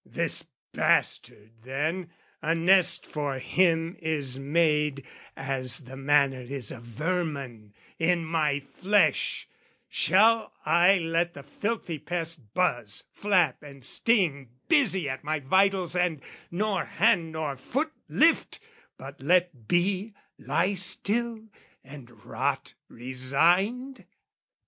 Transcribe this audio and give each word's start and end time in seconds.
This 0.03 0.43
bastard 0.73 1.51
then, 1.63 2.09
a 2.41 2.55
nest 2.55 3.05
for 3.05 3.37
him 3.37 3.95
is 3.99 4.39
made, 4.39 5.05
As 5.37 5.81
the 5.81 5.95
manner 5.95 6.41
is 6.41 6.71
of 6.71 6.81
vermin, 6.83 7.75
in 7.99 8.25
my 8.25 8.61
flesh 8.61 9.47
Shall 9.87 10.53
I 10.65 10.97
let 10.97 11.35
the 11.35 11.43
filthy 11.43 11.99
pest 11.99 12.55
buzz, 12.55 13.03
flap, 13.11 13.61
and 13.61 13.85
sting, 13.85 14.49
Busy 14.67 15.07
at 15.07 15.23
my 15.23 15.39
vitals 15.39 15.95
and, 15.95 16.23
nor 16.49 16.85
hand 16.85 17.31
nor 17.33 17.55
foot 17.55 17.93
Lift, 18.09 18.59
but 18.97 19.21
let 19.21 19.67
be, 19.67 20.15
lie 20.39 20.73
still 20.73 21.47
and 21.83 22.25
rot 22.25 22.73
resigned? 22.89 24.05